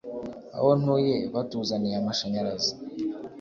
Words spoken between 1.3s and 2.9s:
batuzaniye amashanyarazi